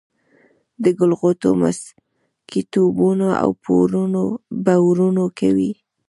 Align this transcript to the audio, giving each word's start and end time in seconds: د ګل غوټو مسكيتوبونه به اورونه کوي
د 0.83 0.85
ګل 0.97 1.11
غوټو 1.19 1.49
مسكيتوبونه 1.61 3.27
به 4.63 4.73
اورونه 4.83 5.23
کوي 5.39 5.71